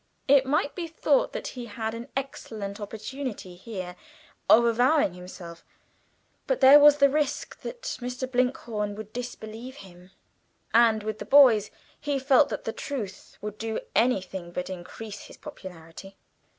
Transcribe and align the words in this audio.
It 0.27 0.47
might 0.47 0.73
be 0.73 0.87
thought 0.87 1.31
that 1.33 1.49
he 1.49 1.67
had 1.67 1.93
an 1.93 2.07
excellent 2.17 2.79
opportunity 2.79 3.55
here 3.55 3.95
of 4.49 4.65
avowing 4.65 5.13
himself, 5.13 5.63
but 6.47 6.59
there 6.59 6.79
was 6.79 6.97
the 6.97 7.07
risk 7.07 7.61
that 7.61 7.83
Mr. 7.83 8.25
Blinkhorn 8.27 8.95
would 8.95 9.13
disbelieve 9.13 9.75
him, 9.75 10.09
and, 10.73 11.03
with 11.03 11.19
the 11.19 11.25
boys, 11.25 11.69
he 11.99 12.17
felt 12.17 12.49
that 12.49 12.63
the 12.63 12.73
truth 12.73 13.37
would 13.41 13.59
do 13.59 13.79
anything 13.93 14.51
but 14.51 14.71
increase 14.71 15.25
his 15.25 15.37
popularity. 15.37 16.17